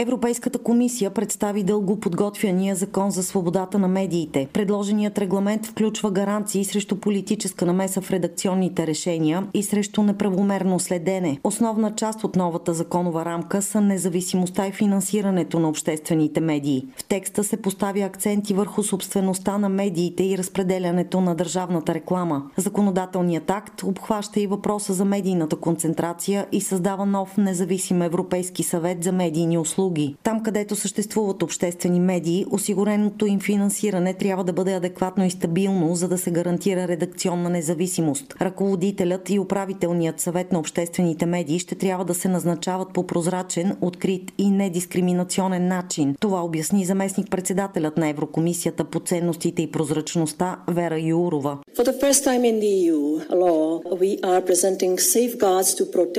Европейската 0.00 0.58
комисия 0.58 1.10
представи 1.10 1.62
дълго 1.62 2.00
подготвяния 2.00 2.76
закон 2.76 3.10
за 3.10 3.22
свободата 3.22 3.78
на 3.78 3.88
медиите. 3.88 4.48
Предложеният 4.52 5.18
регламент 5.18 5.66
включва 5.66 6.10
гаранции 6.10 6.64
срещу 6.64 6.96
политическа 6.96 7.66
намеса 7.66 8.00
в 8.00 8.10
редакционните 8.10 8.86
решения 8.86 9.46
и 9.54 9.62
срещу 9.62 10.02
неправомерно 10.02 10.80
следене. 10.80 11.38
Основна 11.44 11.94
част 11.94 12.24
от 12.24 12.36
новата 12.36 12.74
законова 12.74 13.24
рамка 13.24 13.62
са 13.62 13.80
независимостта 13.80 14.66
и 14.66 14.72
финансирането 14.72 15.58
на 15.58 15.68
обществените 15.68 16.40
медии. 16.40 16.86
В 16.96 17.04
текста 17.04 17.44
се 17.44 17.56
поставя 17.56 18.00
акценти 18.00 18.54
върху 18.54 18.82
собствеността 18.82 19.58
на 19.58 19.68
медиите 19.68 20.24
и 20.24 20.38
разпределянето 20.38 21.20
на 21.20 21.34
държавната 21.34 21.94
реклама. 21.94 22.42
Законодателният 22.56 23.50
акт 23.50 23.82
обхваща 23.82 24.40
и 24.40 24.46
въпроса 24.46 24.92
за 24.92 25.04
медийната 25.04 25.56
концентрация 25.56 26.46
и 26.52 26.60
създава 26.60 27.06
нов 27.06 27.36
независим 27.36 28.02
Европейски 28.02 28.62
съвет 28.62 29.04
за 29.04 29.12
медийни 29.12 29.58
услуги 29.58 29.87
услуги. 29.88 30.16
Там, 30.22 30.42
където 30.42 30.76
съществуват 30.76 31.42
обществени 31.42 32.00
медии, 32.00 32.46
осигуреното 32.50 33.26
им 33.26 33.40
финансиране 33.40 34.14
трябва 34.14 34.44
да 34.44 34.52
бъде 34.52 34.72
адекватно 34.72 35.24
и 35.24 35.30
стабилно, 35.30 35.94
за 35.94 36.08
да 36.08 36.18
се 36.18 36.30
гарантира 36.30 36.88
редакционна 36.88 37.50
независимост. 37.50 38.34
Ръководителят 38.40 39.30
и 39.30 39.38
управителният 39.38 40.20
съвет 40.20 40.52
на 40.52 40.58
обществените 40.58 41.26
медии 41.26 41.58
ще 41.58 41.74
трябва 41.74 42.04
да 42.04 42.14
се 42.14 42.28
назначават 42.28 42.92
по 42.92 43.06
прозрачен, 43.06 43.76
открит 43.80 44.32
и 44.38 44.50
недискриминационен 44.50 45.68
начин. 45.68 46.14
Това 46.20 46.44
обясни 46.44 46.84
заместник 46.84 47.30
председателят 47.30 47.96
на 47.96 48.08
Еврокомисията 48.08 48.84
по 48.84 49.00
ценностите 49.00 49.62
и 49.62 49.70
прозрачността 49.70 50.56
Вера 50.68 51.00
Юрова. 51.00 51.58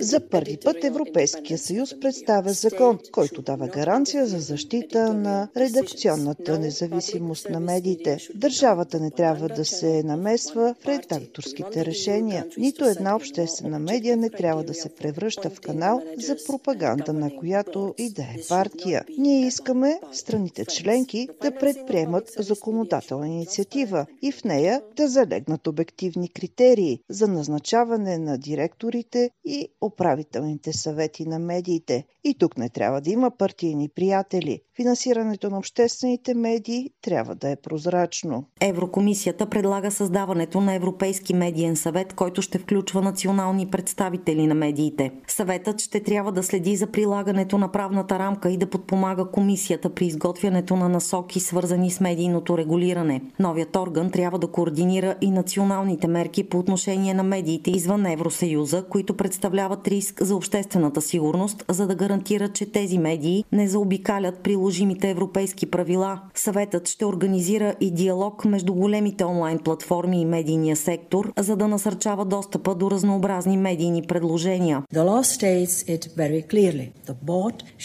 За 0.00 0.20
първи 0.30 0.58
път 0.64 0.84
Европейския 0.84 1.58
съюз 1.58 1.94
представя 2.00 2.52
закон, 2.52 2.98
който 3.12 3.42
дава 3.52 3.68
гаранция 3.68 4.26
за 4.26 4.38
защита 4.38 5.14
на 5.14 5.48
редакционната 5.56 6.58
независимост 6.58 7.50
на 7.50 7.60
медиите. 7.60 8.18
Държавата 8.34 9.00
не 9.00 9.10
трябва 9.10 9.48
да 9.48 9.64
се 9.64 10.02
намесва 10.02 10.74
в 10.80 10.86
редакторските 10.86 11.84
решения. 11.84 12.46
Нито 12.58 12.84
една 12.84 13.16
обществена 13.16 13.78
медия 13.78 14.16
не 14.16 14.30
трябва 14.30 14.64
да 14.64 14.74
се 14.74 14.94
превръща 14.94 15.50
в 15.50 15.60
канал 15.60 16.02
за 16.18 16.36
пропаганда 16.46 17.12
на 17.12 17.36
която 17.36 17.94
и 17.98 18.10
да 18.10 18.22
е 18.22 18.36
партия. 18.48 19.04
Ние 19.18 19.46
искаме 19.46 20.00
страните 20.12 20.64
членки 20.64 21.28
да 21.42 21.54
предприемат 21.54 22.32
законодателна 22.38 23.28
инициатива 23.28 24.06
и 24.22 24.32
в 24.32 24.44
нея 24.44 24.82
да 24.96 25.08
залегнат 25.08 25.66
обективни 25.66 26.28
критерии 26.28 27.00
за 27.08 27.28
назначаване 27.28 28.18
на 28.18 28.38
директорите 28.38 29.30
и 29.44 29.68
управителните 29.80 30.72
съвети 30.72 31.24
на 31.26 31.38
медиите. 31.38 32.04
И 32.24 32.34
тук 32.34 32.58
не 32.58 32.68
трябва 32.68 33.00
да 33.00 33.10
има 33.10 33.30
партийни 33.42 33.88
приятели. 33.88 34.60
Финансирането 34.76 35.50
на 35.50 35.58
обществените 35.58 36.34
медии 36.34 36.90
трябва 37.02 37.34
да 37.34 37.50
е 37.50 37.56
прозрачно. 37.56 38.44
Еврокомисията 38.60 39.46
предлага 39.46 39.90
създаването 39.90 40.60
на 40.60 40.74
Европейски 40.74 41.34
медиен 41.34 41.76
съвет, 41.76 42.12
който 42.12 42.42
ще 42.42 42.58
включва 42.58 43.02
национални 43.02 43.66
представители 43.66 44.46
на 44.46 44.54
медиите. 44.54 45.10
Съветът 45.28 45.80
ще 45.80 46.02
трябва 46.02 46.32
да 46.32 46.42
следи 46.42 46.76
за 46.76 46.86
прилагането 46.86 47.58
на 47.58 47.72
правната 47.72 48.18
рамка 48.18 48.50
и 48.50 48.56
да 48.56 48.70
подпомага 48.70 49.24
комисията 49.24 49.90
при 49.90 50.06
изготвянето 50.06 50.76
на 50.76 50.88
насоки, 50.88 51.40
свързани 51.40 51.90
с 51.90 52.00
медийното 52.00 52.58
регулиране. 52.58 53.22
Новият 53.38 53.76
орган 53.76 54.10
трябва 54.10 54.38
да 54.38 54.46
координира 54.46 55.14
и 55.20 55.30
националните 55.30 56.08
мерки 56.08 56.48
по 56.48 56.58
отношение 56.58 57.14
на 57.14 57.22
медиите 57.22 57.70
извън 57.70 58.06
Евросъюза, 58.06 58.84
които 58.90 59.16
представляват 59.16 59.88
риск 59.88 60.22
за 60.22 60.36
обществената 60.36 61.00
сигурност, 61.00 61.64
за 61.68 61.86
да 61.86 61.94
гарантира, 61.94 62.48
че 62.48 62.72
тези 62.72 62.98
медии 62.98 63.31
не 63.52 63.68
заобикалят 63.68 64.38
приложимите 64.38 65.10
европейски 65.10 65.70
правила. 65.70 66.20
Съветът 66.34 66.88
ще 66.88 67.06
организира 67.06 67.74
и 67.80 67.90
диалог 67.90 68.44
между 68.44 68.74
големите 68.74 69.24
онлайн 69.24 69.58
платформи 69.58 70.20
и 70.20 70.24
медийния 70.24 70.76
сектор, 70.76 71.32
за 71.38 71.56
да 71.56 71.68
насърчава 71.68 72.24
достъпа 72.24 72.74
до 72.74 72.90
разнообразни 72.90 73.56
медийни 73.56 74.02
предложения. 74.02 74.82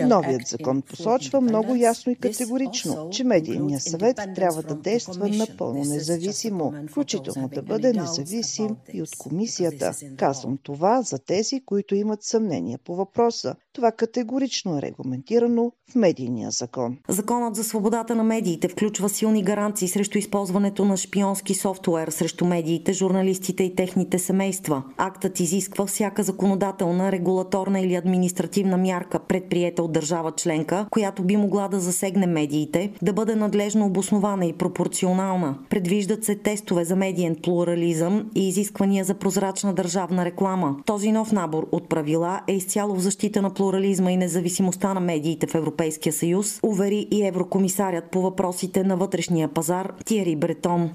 Новият 0.00 0.46
закон 0.46 0.82
посочва 0.82 1.40
много 1.40 1.74
ясно 1.74 2.12
и 2.12 2.16
категорично, 2.16 3.10
че 3.10 3.24
медийният 3.24 3.82
съвет 3.82 4.16
трябва 4.34 4.62
да 4.62 4.74
действа 4.74 5.28
напълно 5.28 5.84
независимо, 5.84 6.74
включително 6.88 7.48
да 7.48 7.62
бъде 7.62 7.92
независим 7.92 8.76
и 8.92 9.02
от 9.02 9.16
комисията. 9.18 9.92
Казвам 10.16 10.58
това 10.62 11.02
за 11.02 11.18
тези, 11.18 11.60
които 11.60 11.94
имат 11.94 12.22
съмнение 12.22 12.78
по 12.78 12.96
въпроса. 12.96 13.54
Това 13.72 13.92
категорично 13.92 14.78
е 14.78 14.82
регламентирано 14.82 15.72
в 15.92 15.94
медийния 15.94 16.50
закон. 16.50 16.98
Законът 17.08 17.54
за 17.54 17.64
свободата 17.64 18.14
на 18.14 18.24
медиите 18.24 18.68
включва 18.68 19.08
силни 19.08 19.42
гаранции 19.42 19.88
срещу 19.88 20.18
използването 20.18 20.84
на 20.84 20.96
шпионски 20.96 21.54
софтуер 21.54 22.08
срещу 22.08 22.44
медиите, 22.44 22.92
журналистите 22.92 23.64
и 23.64 23.74
техните 23.74 24.18
семейства. 24.18 24.82
Актът 24.96 25.40
изисква 25.40 25.86
всяка 25.86 26.22
законодателна, 26.22 27.12
регулаторна 27.12 27.80
или 27.80 27.94
административна 27.94 28.76
мярка, 28.76 29.18
предприета 29.18 29.82
от 29.82 29.92
държава 29.92 30.32
членка, 30.32 30.86
която 30.90 31.22
би 31.22 31.36
могла 31.36 31.68
да 31.68 31.80
засегне 31.80 32.26
медиите, 32.26 32.92
да 33.02 33.12
бъде 33.12 33.34
надлежно 33.34 33.86
обоснована 33.86 34.46
и 34.46 34.52
пропорционална. 34.52 35.58
Предвиждат 35.70 36.24
се 36.24 36.34
тестове 36.34 36.84
за 36.84 36.96
медиен 36.96 37.36
плурализъм 37.42 38.30
и 38.34 38.48
изисквания 38.48 39.04
за 39.04 39.14
прозрачна 39.14 39.74
държавна 39.74 40.24
реклама. 40.24 40.76
Този 40.86 41.12
нов 41.12 41.32
набор 41.32 41.68
от 41.72 41.88
правила 41.88 42.40
е 42.48 42.52
изцяло 42.52 42.94
в 42.94 43.00
защита 43.00 43.42
на 43.42 43.54
плурализма 43.60 44.12
и 44.12 44.16
независимостта 44.16 44.94
на 44.94 45.00
медиите 45.00 45.46
в 45.46 45.54
Европейския 45.54 46.12
съюз, 46.12 46.60
увери 46.62 47.06
и 47.10 47.26
еврокомисарят 47.26 48.04
по 48.10 48.22
въпросите 48.22 48.84
на 48.84 48.96
вътрешния 48.96 49.48
пазар 49.48 49.92
Тиери 50.04 50.36
Бретон. 50.36 50.90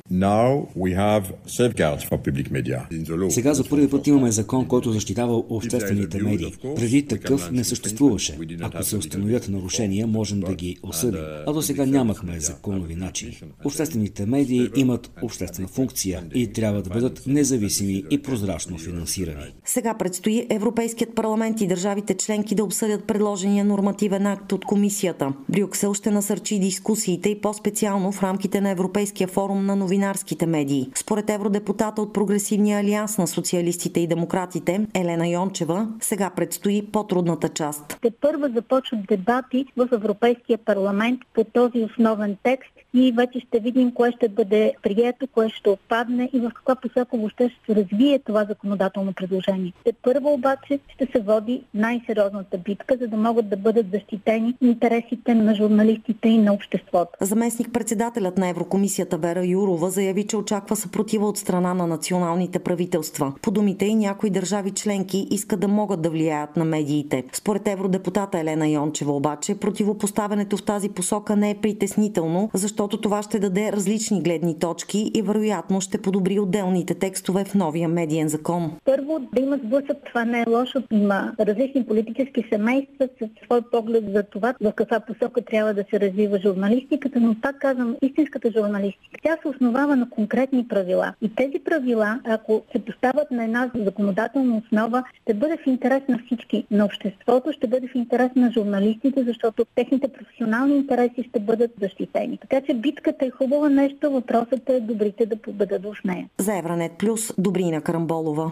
Сега 3.29 3.53
за 3.53 3.69
първи 3.69 3.89
път 3.89 4.07
имаме 4.07 4.31
закон, 4.31 4.67
който 4.67 4.91
защитава 4.91 5.33
обществените 5.49 6.23
медии. 6.23 6.53
Преди 6.75 7.07
такъв 7.07 7.51
не 7.51 7.63
съществуваше. 7.63 8.37
Ако 8.61 8.83
се 8.83 8.97
установят 8.97 9.49
нарушения, 9.49 10.07
можем 10.07 10.39
да 10.39 10.55
ги 10.55 10.77
осъдим. 10.83 11.21
А 11.47 11.53
до 11.53 11.61
сега 11.61 11.85
нямахме 11.85 12.39
законови 12.39 12.95
начини. 12.95 13.41
Обществените 13.65 14.25
медии 14.25 14.69
имат 14.75 15.11
обществена 15.21 15.67
функция 15.67 16.23
и 16.35 16.53
трябва 16.53 16.81
да 16.81 16.89
бъдат 16.89 17.21
независими 17.27 18.03
и 18.09 18.21
прозрачно 18.21 18.77
финансирани. 18.77 19.53
Сега 19.65 19.93
предстои 19.93 20.47
Европейският 20.49 21.15
парламент 21.15 21.61
и 21.61 21.67
държавите 21.67 22.13
членки 22.13 22.54
да 22.55 22.63
обсъдят 22.63 23.03
предложения 23.07 23.65
нормативен 23.65 24.27
акт 24.27 24.51
от 24.51 24.65
комисията. 24.65 25.33
Брюксел 25.49 25.93
ще 25.93 26.11
насърчи 26.11 26.59
дискусиите 26.59 27.29
и 27.29 27.41
по-специално 27.41 28.11
в 28.11 28.23
рамките 28.23 28.61
на 28.61 28.69
Европейския 28.69 29.27
форум 29.27 29.65
на 29.65 29.75
новинарските 29.75 30.45
медии. 30.45 30.89
Според 30.95 31.29
евродепутата 31.29 32.01
от 32.01 32.13
Прогресивния 32.13 32.79
алианс 32.79 33.17
на 33.17 33.27
социалистите 33.27 33.99
и 33.99 34.07
демократите 34.07 34.87
Елена 34.93 35.27
Йончева, 35.27 35.87
сега 35.99 36.29
предстои 36.29 36.87
по-трудната 36.91 37.49
част. 37.49 37.97
Те 38.01 38.11
първа 38.21 38.49
започват 38.55 38.99
дебати 39.07 39.65
в 39.77 39.89
Европейския 39.91 40.57
парламент 40.57 41.19
по 41.33 41.43
този 41.43 41.83
основен 41.83 42.37
текст 42.43 42.74
и 42.95 43.11
вече 43.11 43.39
ще 43.39 43.59
видим 43.59 43.91
кое 43.91 44.11
ще 44.11 44.29
бъде 44.29 44.73
прието, 44.83 45.27
кое 45.27 45.49
ще 45.49 45.69
отпадне 45.69 46.29
и 46.33 46.39
в 46.39 46.51
каква 46.55 46.75
посока 46.75 47.17
въобще 47.17 47.49
ще 47.49 47.73
се 47.73 47.81
развие 47.81 48.19
това 48.19 48.45
законодателно 48.45 49.13
предложение. 49.13 49.73
Те 49.83 49.93
първо 49.93 50.33
обаче 50.33 50.79
ще 50.93 51.07
се 51.11 51.19
води 51.19 51.63
най-сериозната 51.73 52.57
битка, 52.57 52.97
за 53.01 53.07
да 53.07 53.17
могат 53.17 53.49
да 53.49 53.57
бъдат 53.57 53.85
защитени 53.93 54.55
интересите 54.61 55.33
на 55.35 55.55
журналистите 55.55 56.29
и 56.29 56.37
на 56.37 56.53
обществото. 56.53 57.11
Заместник 57.21 57.73
председателят 57.73 58.37
на 58.37 58.49
Еврокомисията 58.49 59.17
Вера 59.17 59.45
Юрова 59.45 59.89
заяви, 59.89 60.27
че 60.27 60.37
очаква 60.37 60.75
съпротива 60.75 61.27
от 61.27 61.37
страна 61.37 61.73
на 61.73 61.87
националните 61.87 62.59
правителства. 62.59 63.33
По 63.41 63.51
думите 63.51 63.85
и 63.85 63.95
някои 63.95 64.29
държави 64.29 64.71
членки 64.71 65.27
искат 65.31 65.59
да 65.59 65.67
могат 65.67 66.01
да 66.01 66.09
влияят 66.09 66.57
на 66.57 66.65
медиите. 66.65 67.23
Според 67.33 67.67
евродепутата 67.67 68.39
Елена 68.39 68.67
Йончева 68.67 69.15
обаче, 69.15 69.59
противопоставянето 69.59 70.57
в 70.57 70.63
тази 70.63 70.89
посока 70.89 71.35
не 71.35 71.49
е 71.49 71.55
притеснително, 71.55 72.49
защото 72.53 72.84
защото 72.85 73.01
това 73.01 73.23
ще 73.23 73.39
даде 73.39 73.71
различни 73.71 74.21
гледни 74.21 74.59
точки 74.59 75.11
и 75.13 75.21
вероятно 75.21 75.81
ще 75.81 76.01
подобри 76.01 76.39
отделните 76.39 76.93
текстове 76.93 77.45
в 77.45 77.55
новия 77.55 77.89
медиен 77.89 78.27
закон. 78.27 78.71
Първо 78.85 79.19
да 79.33 79.41
има 79.41 79.57
сблъсък, 79.57 79.97
това 80.05 80.25
не 80.25 80.41
е 80.41 80.49
лошо. 80.49 80.83
Има 80.91 81.33
различни 81.39 81.85
политически 81.85 82.45
семейства 82.49 83.07
с 83.21 83.45
свой 83.45 83.61
поглед 83.71 84.03
за 84.13 84.23
това 84.23 84.53
в 84.61 84.71
каква 84.71 84.99
посока 84.99 85.41
трябва 85.41 85.73
да 85.73 85.83
се 85.89 85.99
развива 85.99 86.39
журналистиката, 86.39 87.19
но 87.19 87.35
пак 87.41 87.59
казвам, 87.59 87.95
истинската 88.01 88.51
журналистика. 88.51 89.19
Тя 89.23 89.37
се 89.41 89.47
основава 89.47 89.95
на 89.95 90.09
конкретни 90.09 90.67
правила. 90.67 91.13
И 91.21 91.35
тези 91.35 91.59
правила, 91.65 92.19
ако 92.23 92.61
се 92.71 92.85
поставят 92.85 93.31
на 93.31 93.43
една 93.43 93.71
законодателна 93.75 94.61
основа, 94.65 95.03
ще 95.21 95.33
бъде 95.33 95.57
в 95.57 95.67
интерес 95.67 96.03
на 96.09 96.19
всички, 96.25 96.65
на 96.71 96.85
обществото, 96.85 97.51
ще 97.51 97.67
бъде 97.67 97.87
в 97.87 97.95
интерес 97.95 98.31
на 98.35 98.51
журналистите, 98.51 99.23
защото 99.23 99.65
техните 99.75 100.07
професионални 100.07 100.75
интереси 100.75 101.25
ще 101.29 101.39
бъдат 101.39 101.71
защитени. 101.81 102.37
Така 102.37 102.61
че 102.61 102.74
битката 102.75 103.25
е 103.25 103.29
хубава 103.29 103.69
нещо, 103.69 104.11
въпросът 104.11 104.69
е 104.69 104.79
добрите 104.79 105.25
да 105.25 105.35
победат 105.35 105.83
в 105.83 106.03
нея. 106.05 106.29
За 106.37 106.57
Евранет 106.57 106.91
Плюс, 106.97 107.33
Добрина 107.37 107.81
Карамболова. 107.81 108.51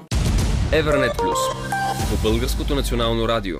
Евранет 0.73 1.11
Плюс 1.17 1.39
по 2.09 2.29
Българското 2.29 2.75
национално 2.75 3.27
радио. 3.27 3.57